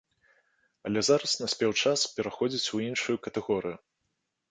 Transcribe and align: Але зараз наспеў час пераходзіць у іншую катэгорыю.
Але 0.89 0.99
зараз 1.09 1.35
наспеў 1.43 1.71
час 1.81 2.05
пераходзіць 2.15 2.71
у 2.79 2.81
іншую 2.87 3.17
катэгорыю. 3.27 3.77